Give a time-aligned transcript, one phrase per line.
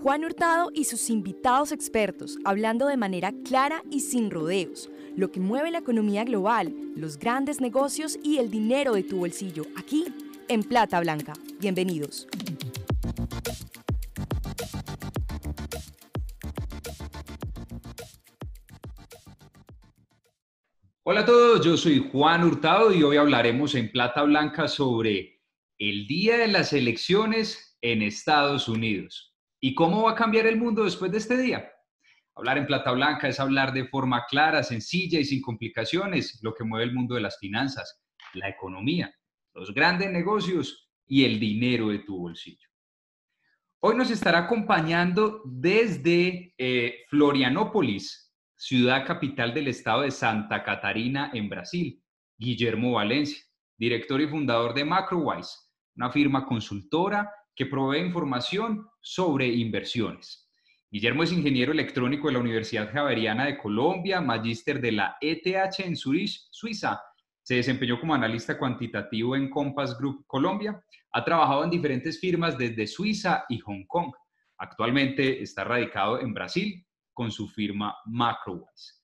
[0.00, 5.40] Juan Hurtado y sus invitados expertos hablando de manera clara y sin rodeos, lo que
[5.40, 10.04] mueve la economía global, los grandes negocios y el dinero de tu bolsillo, aquí
[10.48, 11.32] en Plata Blanca.
[11.58, 12.28] Bienvenidos.
[21.02, 25.42] Hola a todos, yo soy Juan Hurtado y hoy hablaremos en Plata Blanca sobre
[25.78, 29.34] el día de las elecciones en Estados Unidos.
[29.60, 31.70] ¿Y cómo va a cambiar el mundo después de este día?
[32.34, 36.64] Hablar en plata blanca es hablar de forma clara, sencilla y sin complicaciones lo que
[36.64, 38.00] mueve el mundo de las finanzas,
[38.34, 39.12] la economía,
[39.54, 42.68] los grandes negocios y el dinero de tu bolsillo.
[43.80, 51.48] Hoy nos estará acompañando desde eh, Florianópolis, ciudad capital del estado de Santa Catarina en
[51.48, 52.02] Brasil,
[52.36, 53.42] Guillermo Valencia,
[53.76, 60.48] director y fundador de MacroWise, una firma consultora que provee información sobre inversiones.
[60.88, 65.96] Guillermo es ingeniero electrónico de la Universidad Javeriana de Colombia, magíster de la ETH en
[65.96, 67.02] Zurich, Suiza.
[67.42, 70.80] Se desempeñó como analista cuantitativo en Compass Group Colombia.
[71.10, 74.12] Ha trabajado en diferentes firmas desde Suiza y Hong Kong.
[74.58, 79.02] Actualmente está radicado en Brasil con su firma Macrowise.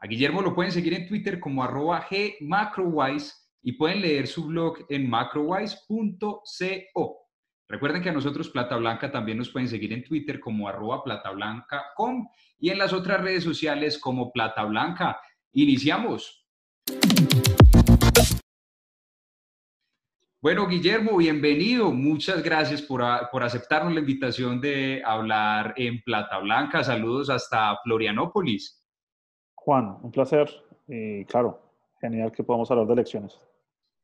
[0.00, 4.84] A Guillermo lo pueden seguir en Twitter como arroba gmacrowise y pueden leer su blog
[4.90, 7.25] en macrowise.co.
[7.68, 12.28] Recuerden que a nosotros Plata Blanca también nos pueden seguir en Twitter como arroba platablanca.com
[12.58, 15.20] y en las otras redes sociales como Plata Blanca.
[15.52, 16.46] Iniciamos.
[20.40, 21.90] Bueno, Guillermo, bienvenido.
[21.90, 26.84] Muchas gracias por, por, aceptarnos la invitación de hablar en Plata Blanca.
[26.84, 28.80] Saludos hasta Florianópolis.
[29.56, 30.48] Juan, un placer
[30.86, 31.60] y claro,
[32.00, 33.36] genial que podamos hablar de elecciones.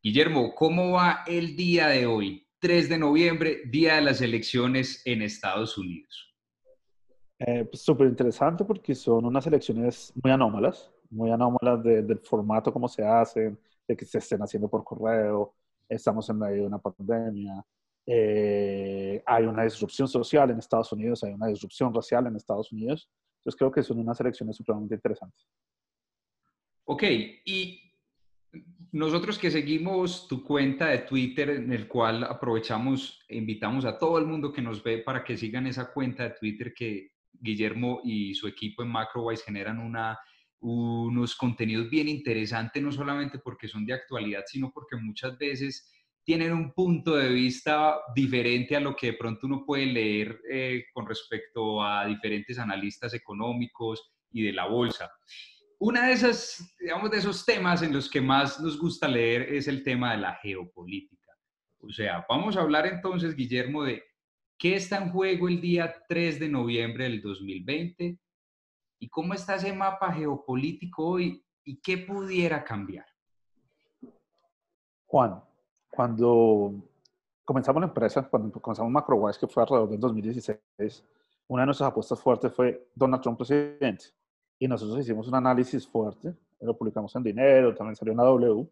[0.03, 2.45] Guillermo, ¿cómo va el día de hoy?
[2.63, 6.33] 3 de noviembre, día de las elecciones en Estados Unidos?
[7.41, 12.87] Eh, pues súper interesante porque son unas elecciones muy anómalas, muy anómalas del formato, cómo
[12.87, 13.59] se hacen,
[13.89, 15.57] de que se estén haciendo por correo,
[15.89, 17.67] estamos en medio de una pandemia,
[18.07, 23.11] eh, hay una disrupción social en Estados Unidos, hay una disrupción racial en Estados Unidos.
[23.39, 25.49] Entonces creo que son unas elecciones supremamente interesantes.
[26.85, 27.03] Ok,
[27.45, 27.82] y
[28.93, 34.19] nosotros que seguimos tu cuenta de Twitter, en el cual aprovechamos e invitamos a todo
[34.19, 38.35] el mundo que nos ve para que sigan esa cuenta de Twitter que Guillermo y
[38.35, 40.19] su equipo en MacroWise generan una,
[40.61, 45.91] unos contenidos bien interesantes, no solamente porque son de actualidad, sino porque muchas veces
[46.23, 50.85] tienen un punto de vista diferente a lo que de pronto uno puede leer eh,
[50.93, 55.11] con respecto a diferentes analistas económicos y de la bolsa.
[55.85, 59.67] Una de esas, digamos, de esos temas en los que más nos gusta leer es
[59.67, 61.37] el tema de la geopolítica.
[61.81, 64.01] O sea, vamos a hablar entonces, Guillermo, de
[64.57, 68.17] qué está en juego el día 3 de noviembre del 2020
[69.01, 73.07] y cómo está ese mapa geopolítico hoy y qué pudiera cambiar.
[75.07, 75.43] Juan,
[75.91, 76.75] cuando
[77.45, 81.05] comenzamos la empresa, cuando comenzamos MacroWise, que fue alrededor del 2016,
[81.49, 84.22] una de nuestras apuestas fuertes fue Donald Trump presidente
[84.63, 88.65] y nosotros hicimos un análisis fuerte, lo publicamos en Dinero, también salió una W,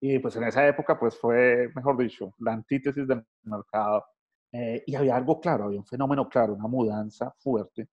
[0.00, 4.06] y pues en esa época pues fue, mejor dicho, la antítesis del mercado,
[4.50, 7.90] eh, y había algo claro, había un fenómeno claro, una mudanza fuerte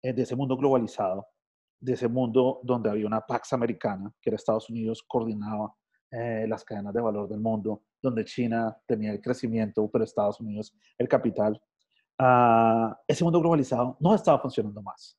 [0.00, 1.26] eh, de ese mundo globalizado,
[1.80, 5.74] de ese mundo donde había una Pax americana, que era Estados Unidos, coordinaba
[6.12, 10.72] eh, las cadenas de valor del mundo, donde China tenía el crecimiento, pero Estados Unidos
[10.96, 11.60] el capital.
[12.16, 15.18] Uh, ese mundo globalizado no estaba funcionando más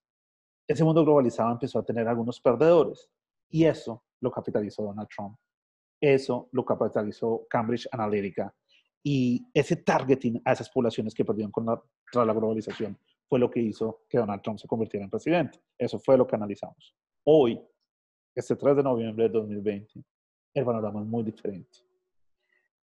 [0.67, 3.09] ese mundo globalizado empezó a tener algunos perdedores
[3.49, 5.37] y eso lo capitalizó Donald Trump.
[5.99, 8.53] Eso lo capitalizó Cambridge Analytica
[9.01, 13.49] y ese targeting a esas poblaciones que perdieron con la, tras la globalización fue lo
[13.49, 15.59] que hizo que Donald Trump se convirtiera en presidente.
[15.77, 16.95] Eso fue lo que analizamos.
[17.23, 17.61] Hoy,
[18.35, 20.03] este 3 de noviembre de 2020,
[20.53, 21.79] el panorama es muy diferente.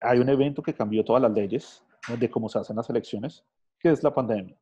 [0.00, 1.84] Hay un evento que cambió todas las leyes
[2.18, 3.44] de cómo se hacen las elecciones,
[3.78, 4.56] que es la pandemia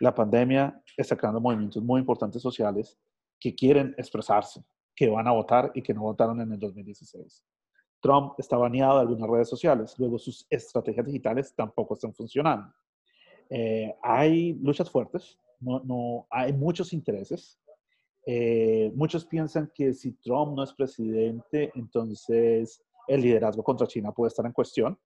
[0.00, 2.98] la pandemia está creando movimientos muy importantes sociales
[3.38, 4.62] que quieren expresarse,
[4.94, 7.44] que van a votar y que no votaron en el 2016.
[8.00, 12.72] Trump está baneado de algunas redes sociales, luego sus estrategias digitales tampoco están funcionando.
[13.48, 17.58] Eh, hay luchas fuertes, no, no, hay muchos intereses.
[18.26, 24.28] Eh, muchos piensan que si Trump no es presidente, entonces el liderazgo contra China puede
[24.28, 24.98] estar en cuestión.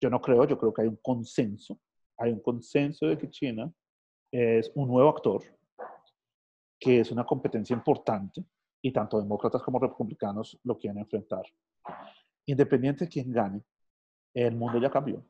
[0.00, 1.78] Yo no creo, yo creo que hay un consenso,
[2.16, 3.72] hay un consenso de que China
[4.32, 5.42] es un nuevo actor,
[6.80, 8.44] que es una competencia importante
[8.80, 11.44] y tanto demócratas como republicanos lo quieren enfrentar.
[12.46, 13.62] Independiente de quién gane,
[14.34, 15.24] el mundo ya cambió.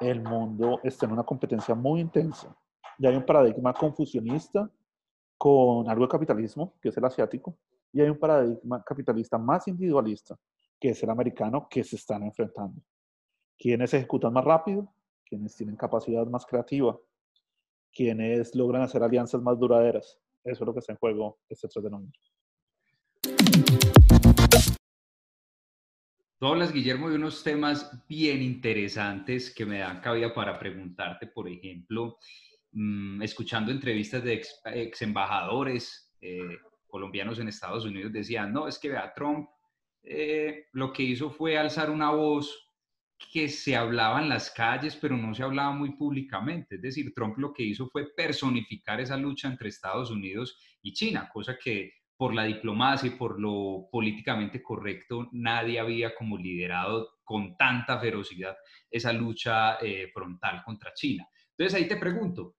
[0.00, 2.56] El mundo está en una competencia muy intensa
[3.00, 4.70] ya hay un paradigma confusionista
[5.38, 7.56] con algo de capitalismo, que es el asiático,
[7.90, 10.36] y hay un paradigma capitalista más individualista,
[10.78, 12.82] que es el americano, que se están enfrentando.
[13.58, 14.92] Quienes ejecutan más rápido,
[15.24, 16.98] quienes tienen capacidad más creativa,
[17.92, 20.18] quienes logran hacer alianzas más duraderas.
[20.44, 22.20] Eso es lo que está en juego este 3 de noviembre.
[26.38, 31.46] Tú hablas, Guillermo, de unos temas bien interesantes que me dan cabida para preguntarte, por
[31.46, 32.16] ejemplo,
[32.72, 38.88] mm, escuchando entrevistas de ex, embajadores eh, colombianos en Estados Unidos, decían, no, es que
[38.88, 39.50] vea, Trump
[40.02, 42.69] eh, lo que hizo fue alzar una voz
[43.32, 46.76] que se hablaba en las calles, pero no se hablaba muy públicamente.
[46.76, 51.28] Es decir, Trump lo que hizo fue personificar esa lucha entre Estados Unidos y China,
[51.32, 57.56] cosa que por la diplomacia y por lo políticamente correcto nadie había como liderado con
[57.56, 58.56] tanta ferocidad
[58.90, 61.26] esa lucha eh, frontal contra China.
[61.56, 62.56] Entonces ahí te pregunto,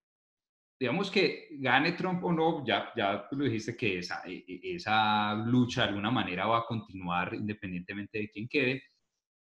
[0.80, 4.76] digamos que gane Trump o no, ya, ya tú lo dijiste que esa, e, e,
[4.76, 8.84] esa lucha de alguna manera va a continuar independientemente de quién quede,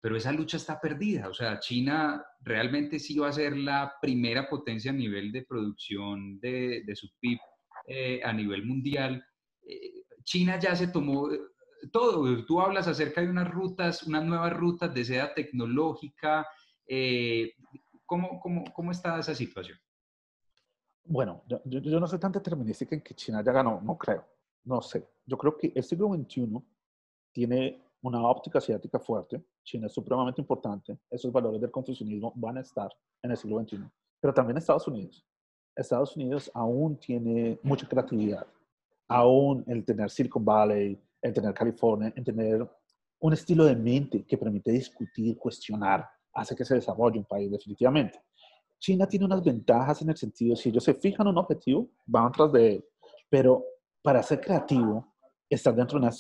[0.01, 1.29] pero esa lucha está perdida.
[1.29, 6.39] O sea, China realmente sí va a ser la primera potencia a nivel de producción
[6.41, 7.39] de, de su PIB
[7.87, 9.25] eh, a nivel mundial.
[9.67, 11.41] Eh, China ya se tomó eh,
[11.91, 12.45] todo.
[12.45, 16.47] Tú hablas acerca de unas rutas, unas nuevas rutas de seda tecnológica.
[18.07, 19.79] ¿cómo, cómo, cómo está esa situación?
[21.05, 24.27] Bueno, yo, yo, no soy tan determinística en que China ya ganó, no creo,
[24.65, 25.09] no sé.
[25.25, 26.63] Yo creo que el siglo XXI
[27.33, 32.61] tiene una óptica asiática fuerte, China es supremamente importante, esos valores del confucianismo van a
[32.61, 32.91] estar
[33.23, 33.85] en el siglo XXI,
[34.21, 35.25] pero también Estados Unidos.
[35.75, 38.47] Estados Unidos aún tiene mucha creatividad,
[39.09, 42.69] aún el tener Silicon Valley, el tener California, el tener
[43.21, 48.21] un estilo de mente que permite discutir, cuestionar, hace que se desarrolle un país definitivamente.
[48.79, 52.53] China tiene unas ventajas en el sentido, si ellos se fijan un objetivo, van tras
[52.53, 52.85] de él,
[53.29, 53.65] pero
[54.03, 55.15] para ser creativo
[55.55, 56.15] estar dentro de una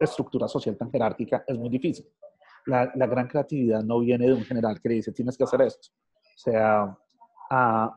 [0.00, 2.06] estructura social tan jerárquica es muy difícil.
[2.66, 5.62] La, la, gran creatividad no viene de un general que le dice, tienes que hacer
[5.62, 5.88] esto.
[5.90, 6.98] O sea,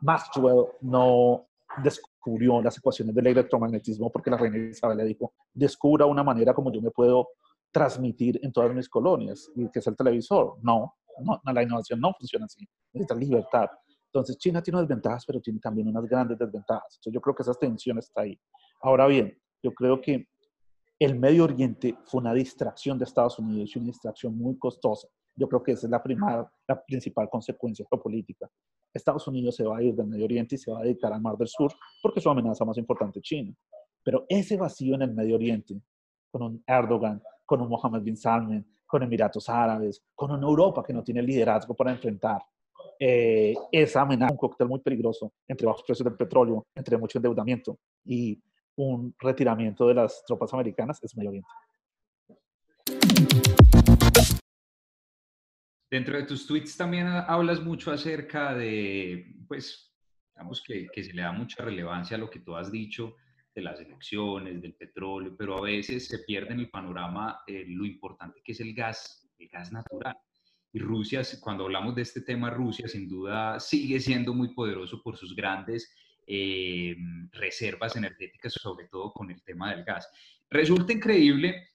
[0.02, 1.48] Maxwell no
[1.84, 6.72] descubrió las ecuaciones del electromagnetismo porque la reina Isabel le dijo, descubra una manera como
[6.72, 7.30] yo me puedo
[7.72, 10.58] transmitir en todas mis colonias, y que es el televisor.
[10.62, 12.68] No, no, la innovación no funciona así.
[12.94, 13.68] Necesita libertad.
[14.06, 16.96] Entonces, China tiene unas ventajas, pero tiene también unas grandes desventajas.
[16.96, 18.40] Entonces, yo creo que esa tensión está ahí.
[18.82, 20.28] Ahora bien, yo creo que
[21.00, 25.08] el Medio Oriente fue una distracción de Estados Unidos y una distracción muy costosa.
[25.34, 28.50] Yo creo que esa es la, principal consecuencia geopolítica.
[28.94, 31.22] Estados Unidos se va a ir del Medio Oriente y se va a dedicar al
[31.22, 33.54] Mar del Sur porque su amenaza más importante es China.
[34.04, 35.82] Pero ese vacío en el Medio Oriente,
[36.32, 40.94] con un Erdogan, con un Mohammed bin Salman, con Emiratos Árabes, con una Europa que
[40.94, 42.42] no tiene liderazgo para enfrentar
[43.00, 47.78] eh, esa amenaza, un cóctel muy peligroso entre bajos precios del petróleo, entre mucho endeudamiento
[48.04, 48.42] y
[48.80, 51.50] un retiramiento de las tropas americanas es Medio Oriente.
[55.92, 59.94] Dentro de tus tweets también hablas mucho acerca de, pues,
[60.34, 63.18] digamos que, que, se le da mucha relevancia a lo que tú has dicho
[63.54, 67.86] de las elecciones, del petróleo, pero a veces se pierde en el panorama eh, lo
[67.86, 70.16] importante que es el gas, el gas natural.
[70.72, 75.18] Y Rusia, cuando hablamos de este tema, Rusia sin duda sigue siendo muy poderoso por
[75.18, 75.92] sus grandes
[76.32, 76.96] eh,
[77.32, 80.08] reservas energéticas, sobre todo con el tema del gas.
[80.48, 81.70] Resulta increíble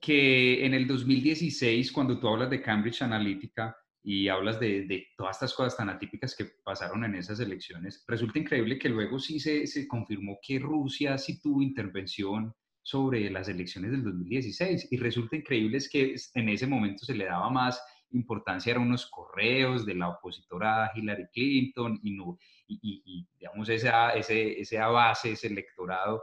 [0.00, 5.54] que en el 2016, cuando tú hablas de Cambridge Analytica y hablas de, todas estas
[5.54, 9.86] cosas tan atípicas que pasaron en esas elecciones, resulta increíble que luego sí se, se
[9.86, 15.88] confirmó que Rusia sí tuvo intervención sobre las elecciones del 2016 y resulta increíble es
[15.88, 17.80] que en ese momento se le daba más
[18.12, 24.60] importancia eran unos correos de la opositora Hillary Clinton y, no, y, digamos, esa, ese,
[24.60, 26.22] esa base, ese electorado,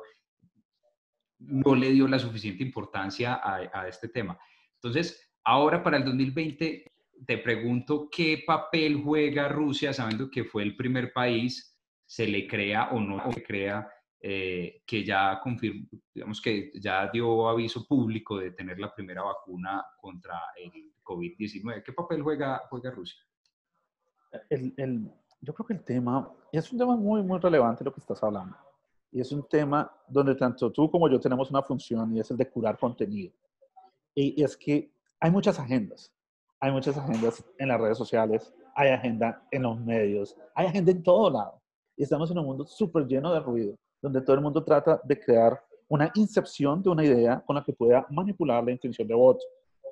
[1.40, 4.38] no le dio la suficiente importancia a, a este tema.
[4.76, 6.94] Entonces, ahora para el 2020,
[7.26, 12.90] te pregunto qué papel juega Rusia, sabiendo que fue el primer país, se le crea
[12.92, 13.88] o no se crea,
[14.26, 19.84] eh, que ya confirmó, digamos que ya dio aviso público de tener la primera vacuna
[19.98, 21.84] contra el COVID-19.
[21.84, 23.20] ¿Qué papel juega, juega Rusia?
[24.50, 28.00] El, el, yo creo que el tema es un tema muy, muy relevante lo que
[28.00, 28.56] estás hablando.
[29.12, 32.38] Y es un tema donde tanto tú como yo tenemos una función y es el
[32.38, 33.32] de curar contenido.
[34.16, 36.12] Y, es que hay muchas agendas.
[36.60, 41.04] Hay muchas agendas en las redes sociales, hay agenda en los medios, hay agenda en
[41.04, 41.62] todo lado.
[41.98, 45.20] Y estamos en un mundo súper lleno de ruido, donde todo el mundo trata de
[45.20, 49.44] crear una incepción de una idea con la que pueda manipular la intención de voto.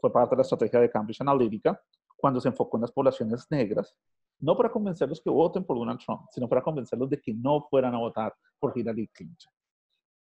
[0.01, 1.79] Fue parte de la estrategia de Cambridge Analytica
[2.17, 3.96] cuando se enfocó en las poblaciones negras
[4.41, 7.93] no para convencerlos que voten por Donald Trump, sino para convencerlos de que no fueran
[7.96, 9.51] a votar por Hillary Clinton.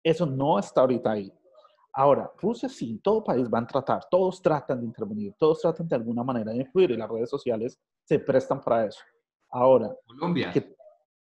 [0.02, 1.32] Eso no está ahorita ahí.
[1.92, 5.96] Ahora, Rusia sí, todo país va a tratar, todos tratan de intervenir, todos tratan de
[5.96, 9.00] alguna manera de influir y las redes sociales se prestan para eso.
[9.50, 10.52] Ahora, Colombia.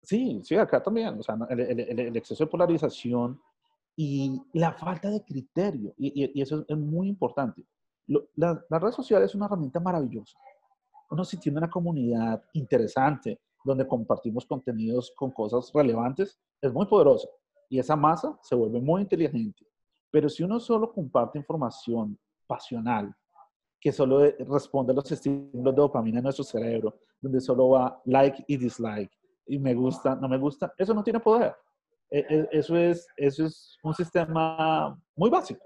[0.02, 3.40] sí, sí, acá también, o sea, el, exceso de polarización
[3.96, 7.62] y la falta de criterio, y, eso es muy importante.
[8.06, 10.36] La, la red social es una herramienta maravillosa.
[11.10, 17.28] Uno si tiene una comunidad interesante, donde compartimos contenidos con cosas relevantes, es muy poderosa.
[17.68, 19.66] Y esa masa se vuelve muy inteligente.
[20.10, 23.14] Pero si uno solo comparte información pasional,
[23.80, 28.44] que solo responde a los estímulos de dopamina en nuestro cerebro, donde solo va like
[28.46, 29.10] y dislike,
[29.46, 31.54] y me gusta, no me gusta, eso no tiene poder.
[32.10, 35.64] E, e, eso es, eso es un sistema muy básico,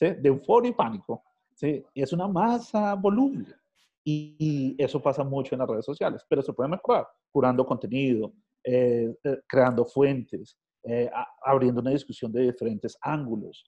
[0.00, 1.22] de euforia y pánico.
[1.58, 1.84] ¿Sí?
[1.92, 3.54] Y es una masa voluble.
[4.04, 8.32] Y, eso pasa mucho en las redes sociales, pero se puede mejorar curando contenido,
[8.64, 11.10] eh, eh, creando fuentes, eh,
[11.44, 13.64] abriendo una discusión de diferentes ángulos,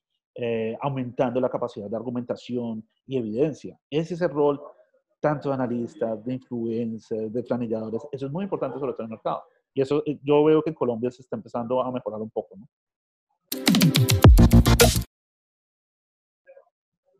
[0.80, 3.78] aumentando la capacidad de argumentación y evidencia.
[3.90, 4.58] Ese es el rol
[5.20, 8.00] tanto de analistas, de influencers, de planilladores.
[8.10, 9.42] Eso es muy importante sobre todo en el mercado.
[9.74, 12.56] Y eso yo veo que en Colombia se está empezando a mejorar un poco.
[12.56, 12.66] ¿no?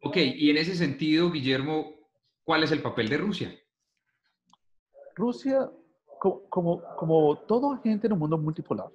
[0.03, 2.01] Ok, y en ese sentido, Guillermo,
[2.51, 3.55] ¿Cuál es el papel de Rusia?
[5.15, 5.71] Rusia,
[6.19, 8.91] como, como, todo agente en un mundo multipolar,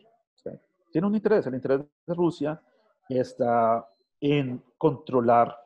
[0.91, 1.47] tiene un interés.
[1.47, 2.61] El interés de Rusia
[3.07, 3.87] está
[4.19, 5.57] en controlar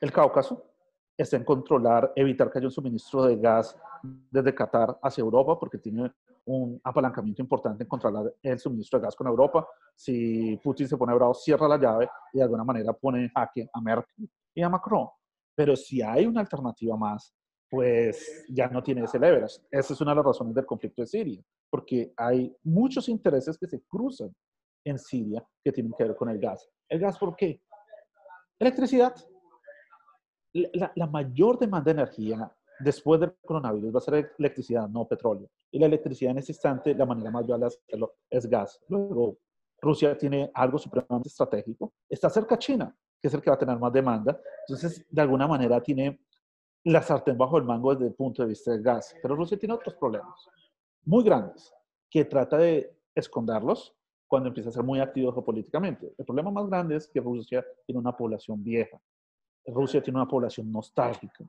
[0.00, 0.70] el Cáucaso,
[1.16, 3.76] está en controlar, evitar que haya un suministro de gas
[4.30, 6.12] desde Qatar hacia Europa, porque tiene
[6.44, 9.66] un apalancamiento importante en controlar el suministro de gas con Europa.
[9.96, 13.68] Si Putin se pone bravo, cierra la llave y de alguna manera pone en jaque
[13.72, 15.08] a Merkel y a Macron.
[15.54, 17.32] Pero si hay una alternativa más,
[17.70, 19.60] pues ya no tiene ese leverage.
[19.70, 23.66] Esa es una de las razones del conflicto de Siria, porque hay muchos intereses que
[23.66, 24.34] se cruzan
[24.84, 26.68] en Siria que tienen que ver con el gas.
[26.88, 27.62] ¿El gas por qué?
[28.58, 29.14] Electricidad.
[30.52, 35.50] La, mayor demanda de energía después del coronavirus va a ser electricidad, no petróleo.
[35.70, 38.80] Y la electricidad en este instante, la manera más viable de hacerlo es gas.
[38.88, 39.36] Luego,
[39.82, 41.92] Rusia tiene algo supremamente estratégico.
[42.08, 42.96] Está cerca a China
[43.26, 44.40] que es el que va a tener más demanda.
[44.68, 46.20] Entonces, de alguna manera tiene
[46.84, 49.16] la sartén bajo el mango desde el punto de vista del gas.
[49.20, 50.48] Pero Rusia tiene otros problemas
[51.02, 51.74] muy grandes
[52.08, 53.92] que trata de esconderlos
[54.28, 56.14] cuando empieza a ser muy activo geopolíticamente.
[56.16, 59.00] El problema más grande es que Rusia tiene una población vieja.
[59.66, 61.44] Rusia tiene una población nostálgica.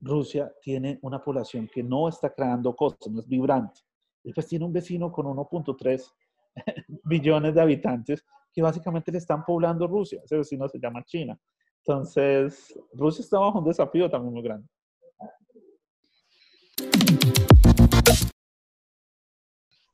[0.00, 3.82] Rusia tiene una población que no está creando cosas, no es vibrante.
[4.24, 6.10] Y pues tiene un vecino con 1.3
[7.04, 8.24] billones de habitantes
[8.58, 10.20] que básicamente le están poblando Rusia.
[10.24, 11.38] Ese vecino se llama China.
[11.86, 14.68] Entonces, Rusia está bajo un desafío también muy grande.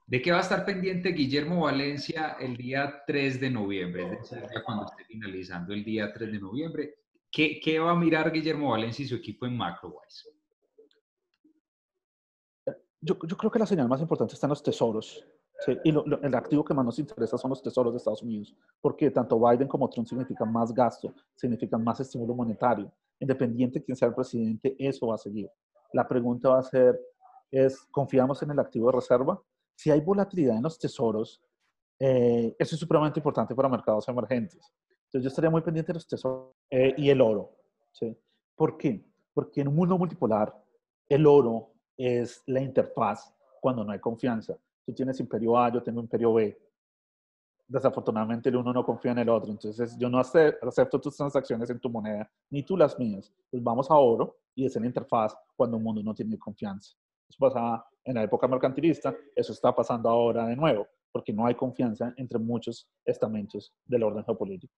[0.06, 4.18] ¿De qué va a estar pendiente Guillermo Valencia el día 3 de noviembre?
[4.22, 6.94] Es decir, cuando esté finalizando el día 3 de noviembre.
[7.30, 10.30] ¿Qué, ¿Qué, va a mirar Guillermo Valencia y su equipo en MacroWise?
[13.02, 15.22] Yo, yo creo que la señal más importante está en los tesoros.
[15.84, 19.38] Y el activo que más nos interesa son los tesoros de Estados Unidos, porque tanto
[19.38, 22.90] Biden como Trump significan más gasto, significan más estímulo monetario.
[23.18, 25.50] Independiente de quién sea el presidente, eso va a seguir.
[25.92, 27.00] La pregunta va a ser,
[27.50, 29.40] es, ¿confiamos en el activo de reserva?
[29.76, 31.42] Si hay volatilidad en los tesoros,
[31.98, 34.72] eh, eso es supremamente importante para mercados emergentes.
[35.06, 37.56] Entonces yo estaría muy pendiente de los tesoros eh, y el oro.
[37.92, 38.16] ¿sí?
[38.56, 39.06] ¿Por qué?
[39.32, 40.52] Porque en un mundo multipolar,
[41.08, 46.00] el oro es la interfaz cuando no hay confianza tú tienes imperio A, yo tengo
[46.00, 46.58] imperio B.
[47.66, 51.80] Desafortunadamente el uno no confía en el otro, entonces yo no acepto tus transacciones en
[51.80, 53.32] tu moneda, ni tú las mías.
[53.50, 56.94] Pues vamos a oro y es la interfaz cuando un mundo no tiene confianza.
[57.28, 61.54] Eso pasaba en la época mercantilista, eso está pasando ahora de nuevo, porque no hay
[61.54, 64.74] confianza entre muchos estamentos del orden geopolítico.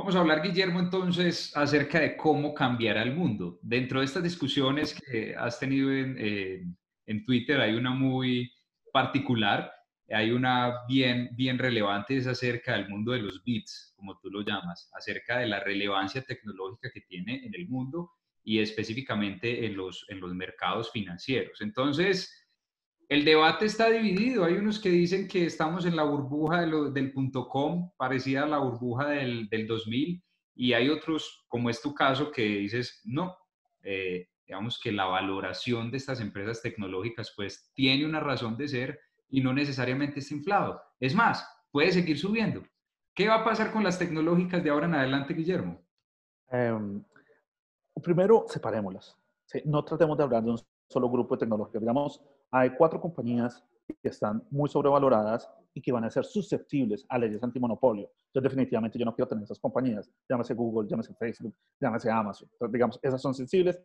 [0.00, 3.58] Vamos a hablar, Guillermo, entonces acerca de cómo cambiar al mundo.
[3.60, 8.50] Dentro de estas discusiones que has tenido en, en Twitter hay una muy
[8.94, 9.70] particular,
[10.08, 14.40] hay una bien, bien relevante, es acerca del mundo de los bits, como tú lo
[14.40, 20.06] llamas, acerca de la relevancia tecnológica que tiene en el mundo y específicamente en los,
[20.08, 21.60] en los mercados financieros.
[21.60, 22.39] Entonces,
[23.10, 24.44] el debate está dividido.
[24.44, 28.58] Hay unos que dicen que estamos en la burbuja del punto com, parecida a la
[28.58, 30.22] burbuja del, 2000,
[30.54, 33.36] y hay otros, como es tu caso, que dices, no,
[33.82, 39.00] eh, digamos que la valoración de estas empresas tecnológicas pues tiene una razón de ser
[39.28, 40.80] y no necesariamente está inflado.
[41.00, 42.62] Es más, puede seguir subiendo.
[43.12, 45.82] ¿Qué va a pasar con las tecnológicas de ahora en adelante, Guillermo?
[46.48, 47.02] Em,
[48.00, 49.18] primero, separémoslas.
[49.64, 51.80] No tratemos de hablar de un solo grupo de tecnología.
[51.80, 53.64] Digamos, hay cuatro compañías
[54.02, 58.10] que están muy sobrevaloradas y que van a ser susceptibles a leyes antimonopolio.
[58.26, 60.10] Entonces, definitivamente yo no quiero tener esas compañías.
[60.28, 62.48] Llámese Google, llámese Facebook, llámese Amazon.
[62.52, 63.80] Entonces, digamos, esas son sensibles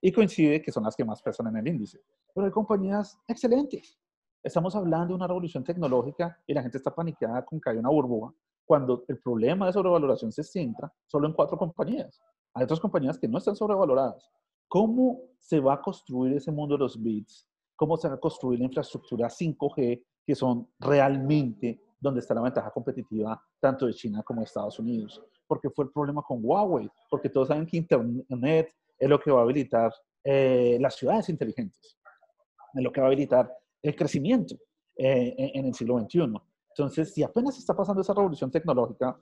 [0.00, 2.00] y coincide que son las que más pesan en el índice.
[2.34, 3.98] Pero hay compañías excelentes.
[4.42, 7.88] Estamos hablando de una revolución tecnológica y la gente está paniqueada con que hay una
[7.88, 8.32] burbuja,
[8.64, 12.20] cuando el problema de sobrevaloración se centra solo en cuatro compañías.
[12.54, 14.30] Hay otras compañías que no están sobrevaloradas.
[14.68, 17.48] ¿Cómo se va a construir ese mundo de los bits?
[17.78, 22.72] ¿Cómo se va a construir la infraestructura 5G, que son realmente donde está la ventaja
[22.72, 25.22] competitiva tanto de China como de Estados Unidos?
[25.46, 29.40] Porque fue el problema con Huawei, porque todos saben que Internet es lo que va
[29.40, 29.92] a habilitar
[30.24, 31.96] eh, las ciudades inteligentes,
[32.74, 34.56] es lo que va a habilitar el crecimiento
[34.96, 36.32] eh, en, el siglo XXI.
[36.70, 39.16] Entonces, si apenas está pasando esa revolución tecnológica,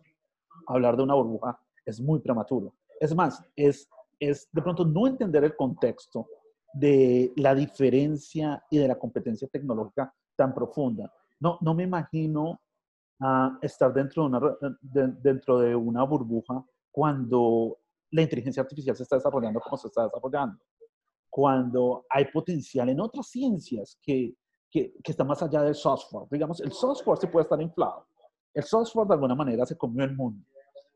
[0.66, 2.74] hablar de una burbuja es muy prematuro.
[2.98, 3.86] Es más, es
[4.18, 6.26] es de pronto no entender el contexto
[6.76, 11.10] de la diferencia y de la competencia tecnológica tan profunda.
[11.40, 12.60] No, no me imagino
[13.20, 17.78] uh, estar dentro de, una, dentro de una burbuja cuando
[18.10, 20.58] la inteligencia artificial se está desarrollando como se está desarrollando,
[21.30, 24.34] cuando hay potencial en otras ciencias que,
[24.70, 26.28] que, que están más allá del software.
[26.30, 28.06] Digamos, el software se puede estar inflado.
[28.52, 30.44] El software de alguna manera se comió el mundo.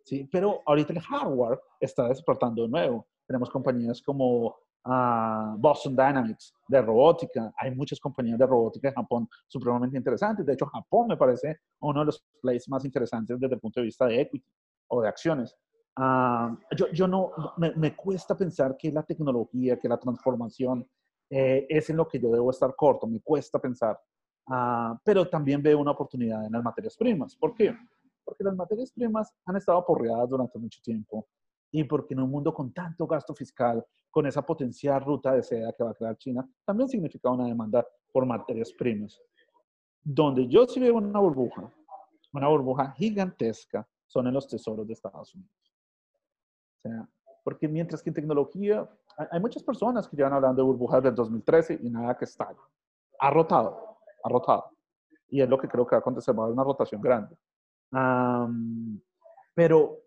[0.04, 0.28] ¿sí?
[0.30, 3.06] Pero ahorita el hardware está despertando de nuevo.
[3.26, 7.52] Tenemos compañías como Boston Dynamics de robótica.
[7.56, 10.44] Hay muchas compañías de robótica en Japón supremamente interesantes.
[10.46, 13.86] De hecho, Japón me parece uno de los places más interesantes desde el punto de
[13.86, 14.46] vista de equity
[14.88, 15.56] o de acciones.
[15.96, 20.88] Uh, yo, yo, no, me, me, cuesta pensar que la tecnología, que la transformación
[21.28, 24.00] eh, es en lo que yo debo estar corto, me cuesta pensar.
[24.46, 27.36] Uh, pero también veo una oportunidad en las materias primas.
[27.36, 27.76] ¿Por qué?
[28.30, 31.26] porque las materias primas han estado aporreadas durante mucho tiempo
[31.70, 35.72] y porque en un mundo con tanto gasto fiscal, con esa potencial ruta de seda
[35.72, 39.20] que va a crear China, también significa una demanda por materias primas.
[40.02, 41.72] Donde yo sí veo una burbuja,
[42.32, 45.52] una burbuja gigantesca, son en los tesoros de Estados Unidos.
[46.78, 47.08] O sea,
[47.44, 48.88] porque mientras que en tecnología
[49.30, 52.52] hay muchas personas que llevan hablando de burbujas del 2013 y nada que está.
[53.20, 54.70] Ha rotado, ha rotado.
[55.28, 57.36] Y es lo que creo que va a acontecer, va a haber una rotación grande
[59.54, 60.04] pero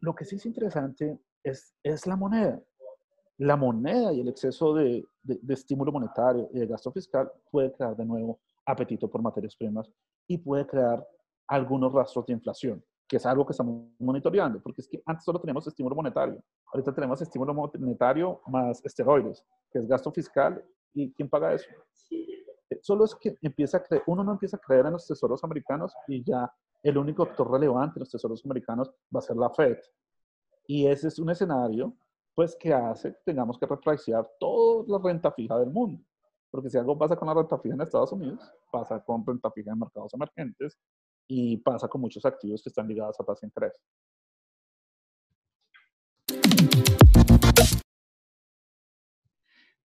[0.00, 2.60] lo que sí es interesante es, es la moneda.
[3.38, 7.96] La moneda y el exceso de, de, estímulo monetario y de gasto fiscal puede crear
[7.96, 9.90] de nuevo apetito por materias primas
[10.26, 11.06] y puede crear
[11.46, 15.40] algunos rastros de inflación, que es algo que estamos monitoreando, porque es que antes solo
[15.40, 21.28] teníamos estímulo monetario, ahorita tenemos estímulo monetario más esteroides, que es gasto fiscal, ¿y quién
[21.28, 21.68] paga eso?
[22.82, 25.94] Solo es que empieza a creer, uno no empieza a creer en los tesoros americanos
[26.06, 29.78] y ya el único actor relevante en los tesoros americanos va a ser la Fed.
[30.66, 31.96] Y ese es un escenario,
[32.34, 36.02] pues, que hace que tengamos que repreciar toda la renta fija del mundo.
[36.50, 39.72] Porque si algo pasa con la renta fija en Estados Unidos, pasa con renta fija
[39.72, 40.78] en mercados emergentes
[41.26, 43.72] y pasa con muchos activos que están ligados a tasa de interés.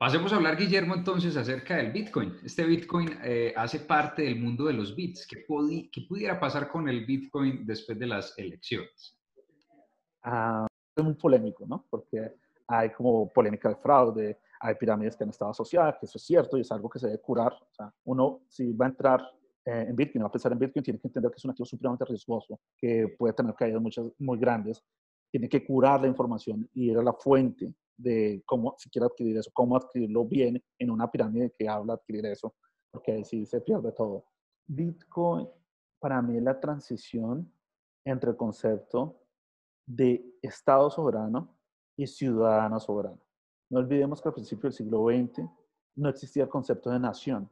[0.03, 2.35] Pasemos a hablar, Guillermo, entonces acerca del Bitcoin.
[2.43, 5.25] Este Bitcoin eh, hace parte del mundo de los bits.
[5.25, 9.17] ¿Qué, pudiera pasar con el Bitcoin después de las elecciones?
[10.21, 11.85] Ah, es muy polémico, ¿no?
[11.89, 12.33] Porque
[12.67, 16.57] hay como polémica de fraude, hay pirámides que han estado asociadas, que eso es cierto
[16.57, 17.53] y es algo que se debe curar.
[17.53, 19.21] O sea, uno, si va a entrar
[19.63, 21.65] eh, en Bitcoin, va a pensar en Bitcoin, tiene que entender que es un activo
[21.65, 24.83] supremamente riesgoso, que puede tener caídas muchas, muy grandes,
[25.31, 29.37] tiene que curar la información y ir a la fuente de cómo si quiere adquirir
[29.37, 32.53] eso, cómo adquirirlo bien en una pirámide que habla adquirir eso,
[32.91, 34.25] porque ahí sí se pierde todo.
[34.65, 35.47] Bitcoin
[35.99, 37.51] para mí es la transición
[38.05, 39.21] entre el concepto
[39.85, 41.55] de Estado soberano
[41.95, 43.19] y ciudadano soberano.
[43.69, 45.49] No olvidemos que al principio del siglo XX
[45.95, 47.49] no existía el concepto de nación.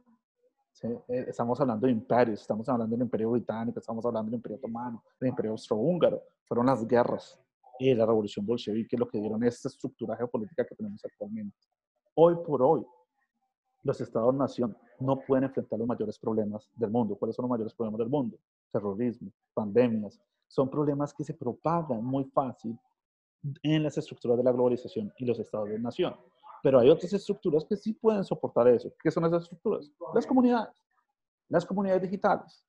[0.82, 5.02] Eh, estamos hablando de imperios, estamos hablando del imperio británico, estamos hablando del imperio otomano,
[5.20, 6.22] del imperio austrohúngaro.
[6.44, 7.41] Fueron las guerras
[7.78, 11.56] y la revolución bolchevique lo que dieron esta estructura geopolítica que tenemos actualmente.
[12.14, 12.84] Hoy por hoy,
[13.82, 17.16] los estados-nación no pueden enfrentar los mayores problemas del mundo.
[17.16, 18.38] ¿Cuáles son los mayores problemas del mundo?
[18.70, 20.20] Terrorismo, pandemias.
[20.46, 22.78] Son problemas que se propagan muy fácil
[23.62, 26.14] en las estructuras de la globalización y los estados de nación.
[26.62, 28.92] Pero hay otras estructuras que sí pueden soportar eso.
[29.02, 29.90] ¿Qué son esas estructuras?
[30.14, 30.74] Las comunidades.
[31.48, 32.64] Las comunidades digitales.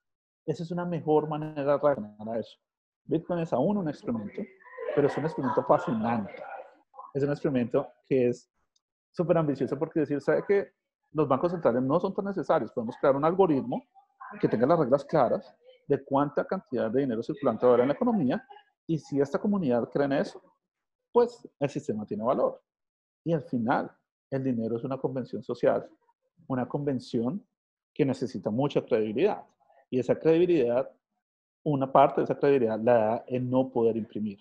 [0.46, 2.58] Esa es una mejor manera de reaccionar a eso.
[3.06, 4.42] Bitcoin es aún un experimento,
[4.96, 6.34] pero es un experimento fascinante.
[7.14, 8.50] Es un experimento que es
[9.12, 10.72] súper ambicioso porque decir, ¿sabe que
[11.12, 12.72] los bancos centrales no son tan necesarios?
[12.72, 13.84] Podemos crear un algoritmo
[14.40, 15.56] que tenga las reglas claras
[15.88, 18.44] de cuánta cantidad de dinero circulante haber en la economía
[18.88, 20.42] y si esta comunidad cree en eso,
[21.12, 22.62] pues el sistema tiene valor.
[23.24, 23.92] Y al final,
[24.30, 25.88] el dinero es una convención social,
[26.48, 27.46] una convención
[27.94, 29.44] que necesita mucha credibilidad.
[29.90, 30.90] Y esa credibilidad,
[31.64, 34.40] una parte de esa credibilidad la da el no poder imprimir.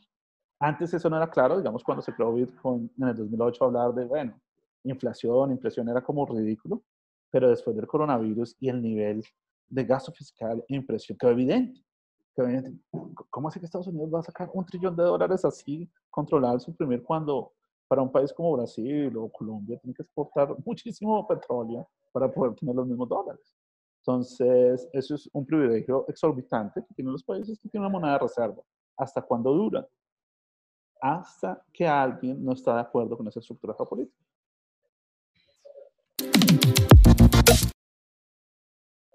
[0.64, 4.04] Antes eso no era claro, digamos, cuando se creó Bitcoin en el 2008, hablar de,
[4.04, 4.40] bueno,
[4.84, 6.84] inflación, impresión era como ridículo,
[7.32, 9.24] pero después del coronavirus y el nivel
[9.68, 11.84] de gasto fiscal e impresión quedó evidente.
[13.28, 17.02] ¿Cómo hace que Estados Unidos va a sacar un trillón de dólares así, controlar, suprimir,
[17.02, 17.52] cuando
[17.88, 22.76] para un país como Brasil o Colombia tiene que exportar muchísimo petróleo para poder tener
[22.76, 23.52] los mismos dólares?
[23.98, 28.18] Entonces, eso es un privilegio exorbitante que tienen los países que tienen una moneda de
[28.20, 28.62] reserva.
[28.96, 29.88] ¿Hasta cuándo dura?
[31.02, 34.24] Hasta que alguien no está de acuerdo con esa estructura geopolítica.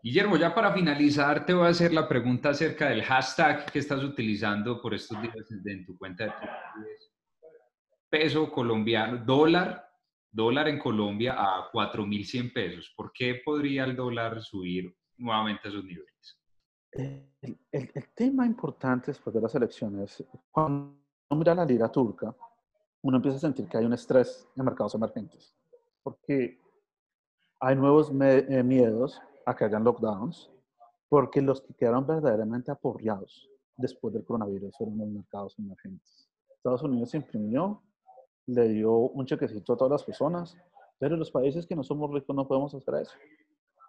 [0.04, 4.04] Guillermo, ya para finalizar, te voy a hacer la pregunta acerca del hashtag que estás
[4.04, 6.97] utilizando por estos días en tu cuenta de Twitter.
[8.10, 9.89] Peso colombiano, dólar,
[10.30, 12.93] dólar en Colombia a 4.100 pesos.
[12.97, 16.41] ¿Por qué podría el dólar subir nuevamente a esos niveles?
[16.91, 22.34] El, el, tema importante después de las elecciones, cuando mira la lira turca,
[23.02, 25.56] uno empieza a sentir que hay un estrés en mercados emergentes,
[26.04, 26.60] porque
[27.60, 30.50] hay nuevos eh, miedos a que hayan lockdowns,
[31.10, 36.28] porque los que quedaron verdaderamente aporreados después del coronavirus fueron los mercados emergentes.
[36.50, 37.82] Estados Unidos imprimió,
[38.48, 40.58] le dio un chequecito a todas las personas,
[41.00, 43.13] pero los países que no somos ricos no podemos hacer eso.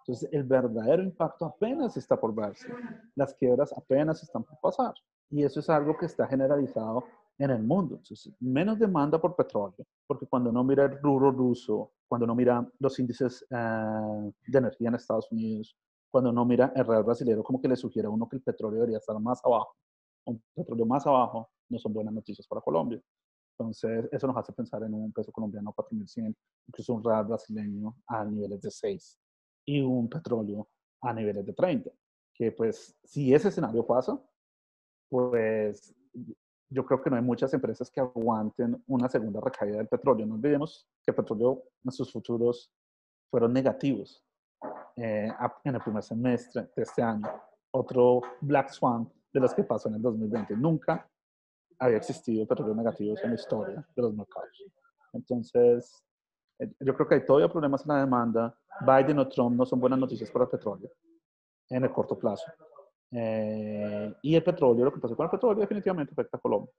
[0.00, 2.68] Entonces, el verdadero impacto apenas está por verse.
[3.14, 4.94] Las quiebras apenas están por pasar.
[5.30, 7.04] Y eso es algo que está generalizado
[7.38, 7.96] en el mundo.
[7.96, 12.66] Entonces, menos demanda por petróleo, porque cuando uno mira el rubro ruso, cuando uno mira
[12.80, 15.76] los índices eh, de energía en Estados Unidos,
[16.10, 18.80] cuando uno mira el real brasileño, como que le sugiere a uno que el petróleo
[18.80, 19.76] debería estar más abajo.
[20.26, 23.00] Un petróleo más abajo no son buenas noticias para Colombia.
[23.58, 26.34] Entonces, eso nos hace pensar en un peso colombiano a 4.100,
[26.68, 29.18] incluso un real brasileño a niveles de 6
[29.66, 30.68] y un petróleo
[31.02, 31.90] a niveles de 30.
[32.32, 34.18] Que pues, si ese escenario pasa,
[35.08, 35.94] pues
[36.70, 40.26] yo creo que no hay muchas empresas que aguanten una segunda recaída del petróleo.
[40.26, 42.70] No olvidemos que el petróleo en sus futuros
[43.30, 44.24] fueron negativos
[44.96, 45.32] eh,
[45.64, 47.28] en el primer semestre de este año.
[47.70, 50.56] Otro Black Swan de los que pasó en el 2020.
[50.56, 51.08] Nunca
[51.78, 54.64] había existido petróleo negativos en la historia de los mercados.
[55.12, 56.04] Entonces,
[56.58, 58.58] eh, yo creo que hay todavía problemas en la demanda.
[58.80, 60.90] Biden o Trump no son buenas noticias para el petróleo
[61.70, 62.50] en el corto plazo.
[63.10, 66.72] Eh, y el petróleo, lo que pasa con el petróleo definitivamente afecta a Colombia.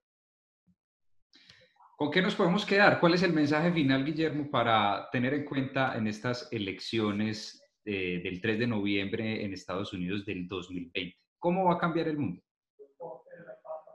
[1.97, 2.99] ¿Con qué nos podemos quedar?
[2.99, 8.39] ¿Cuál es el mensaje final, Guillermo, para tener en cuenta en estas elecciones eh, del
[8.39, 11.17] 3 de noviembre en Estados Unidos del 2020?
[11.39, 12.41] ¿Cómo va a cambiar el mundo?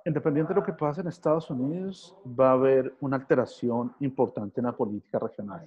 [0.04, 4.66] Independiente de lo que pase en Estados Unidos, va a haber una alteración importante en
[4.66, 5.66] la política regional,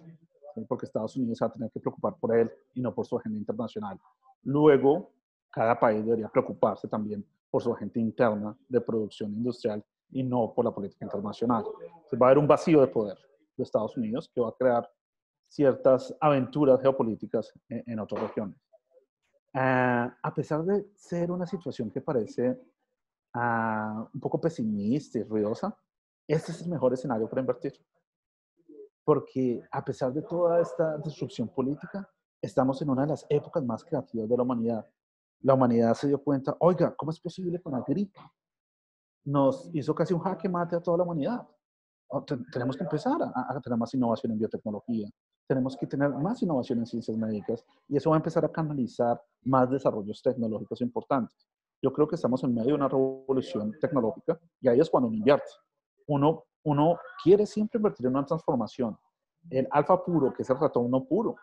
[0.68, 3.40] porque Estados Unidos va a tener que preocupar por él y no por su agenda
[3.40, 4.00] internacional.
[4.44, 5.10] Luego,
[5.52, 10.66] cada país debería preocuparse también por su agente interna de producción industrial y no por
[10.66, 11.64] la política internacional.
[11.82, 13.18] Entonces va a haber un vacío de poder
[13.56, 14.90] de Estados Unidos que va a crear
[15.48, 18.58] ciertas aventuras geopolíticas en, otras regiones.
[19.54, 22.60] Ah, a pesar de ser una situación que parece
[23.34, 25.76] ah, un poco pesimista y ruidosa,
[26.28, 27.74] este es el mejor escenario para invertir.
[29.04, 32.08] Porque a pesar de toda esta destrucción política,
[32.42, 34.86] estamos en una de las épocas más creativas de la humanidad
[35.42, 38.20] la humanidad se dio cuenta, oiga, ¿cómo es posible con la gripe?
[39.26, 41.48] Nos hizo casi un jaque mate a toda la humanidad.
[42.10, 45.10] Oh, tenemos que empezar a, tener más innovación en biotecnología,
[45.46, 49.22] tenemos que tener más innovación en ciencias médicas y eso va a empezar a canalizar
[49.44, 51.48] más desarrollos tecnológicos importantes.
[51.82, 55.18] Yo creo que estamos en medio de una revolución tecnológica y ahí es cuando uno
[55.18, 55.50] invierte.
[56.08, 58.98] Uno, uno quiere siempre invertir en una transformación.
[59.50, 61.36] El alfa puro, que es el ratón no puro,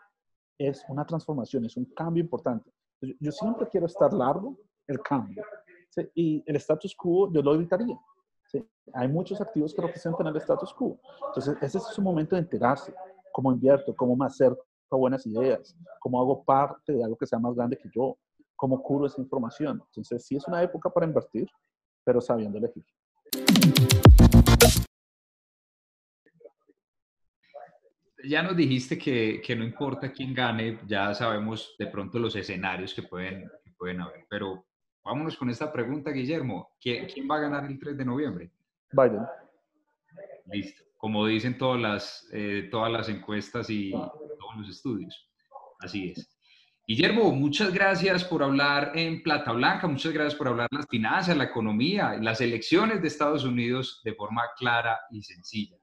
[0.57, 2.71] es una transformación, es un cambio importante.
[3.19, 5.43] Yo siempre quiero estar largo el cambio.
[6.13, 7.99] Y el status quo yo lo evitaría.
[8.93, 10.99] Hay muchos activos que representan el status quo.
[11.27, 12.93] Entonces, ese es su momento de enterarse.
[13.31, 17.39] Cómo invierto, cómo me acerco a buenas ideas, cómo hago parte de algo que sea
[17.39, 18.17] más grande que yo,
[18.55, 19.81] cómo curo esa información.
[19.87, 21.49] Entonces, sí es una época para invertir,
[22.03, 22.85] pero sabiendo elegir.
[28.27, 32.93] Ya nos dijiste que, que, no importa quién gane, ya sabemos de pronto los escenarios
[32.93, 34.65] que pueden, pueden haber, pero
[35.03, 36.75] vámonos con esta pregunta, Guillermo.
[36.79, 38.51] ¿Quién, ¿Quién, va a ganar el 3 de noviembre?
[38.91, 39.25] Biden.
[40.51, 40.83] Listo.
[40.97, 45.29] Como dicen todas las, eh, todas las encuestas y todos los estudios.
[45.79, 46.31] Así es.
[46.87, 51.45] Guillermo, muchas gracias por hablar en Plata Blanca, muchas gracias por hablar las finanzas, la
[51.45, 55.77] economía, las elecciones de Estados Unidos de forma clara y sencilla.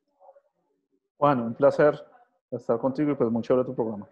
[1.16, 2.00] Juan, un placer
[2.57, 4.09] estar contigo y pues mucho de tu programa.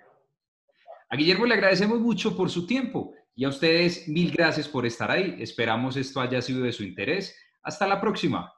[1.09, 5.11] A Guillermo le agradecemos mucho por su tiempo y a ustedes mil gracias por estar
[5.11, 5.37] ahí.
[5.41, 7.37] Esperamos esto haya sido de su interés.
[7.63, 8.53] Hasta la próxima.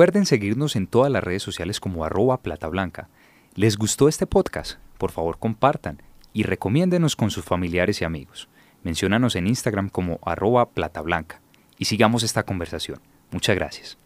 [0.00, 3.10] Recuerden seguirnos en todas las redes sociales como arroba plata blanca.
[3.54, 4.78] ¿Les gustó este podcast?
[4.96, 6.00] Por favor compartan
[6.32, 8.48] y recomiéndenos con sus familiares y amigos.
[8.82, 11.42] Menciónanos en Instagram como arroba plata blanca
[11.76, 13.02] y sigamos esta conversación.
[13.30, 13.98] Muchas gracias.